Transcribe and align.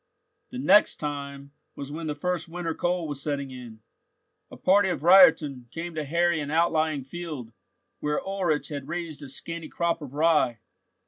The 0.49 0.57
"next 0.57 0.95
time" 0.95 1.51
was 1.75 1.91
when 1.91 2.07
the 2.07 2.15
first 2.15 2.49
winter 2.49 2.73
cold 2.73 3.07
was 3.07 3.21
setting 3.21 3.51
in. 3.51 3.81
A 4.49 4.57
party 4.57 4.89
of 4.89 5.03
reitern 5.03 5.69
came 5.69 5.93
to 5.93 6.05
harry 6.05 6.39
an 6.39 6.49
outlying 6.49 7.03
field, 7.03 7.53
where 7.99 8.19
Ulrich 8.19 8.69
had 8.69 8.87
raised 8.87 9.21
a 9.21 9.29
scanty 9.29 9.69
crop 9.69 10.01
of 10.01 10.15
rye. 10.15 10.57